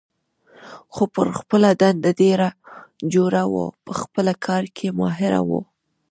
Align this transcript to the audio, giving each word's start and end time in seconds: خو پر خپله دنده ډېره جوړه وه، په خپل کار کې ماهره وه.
خو 0.93 1.03
پر 1.15 1.27
خپله 1.39 1.69
دنده 1.81 2.11
ډېره 2.21 2.49
جوړه 3.13 3.43
وه، 3.51 3.65
په 3.85 3.91
خپل 4.01 4.25
کار 4.45 4.63
کې 4.77 4.87
ماهره 4.99 5.41
وه. 5.49 5.61